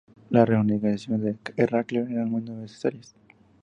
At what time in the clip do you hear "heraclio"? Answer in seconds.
1.63-2.07